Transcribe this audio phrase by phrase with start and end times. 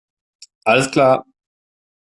[0.65, 1.23] Alles klar!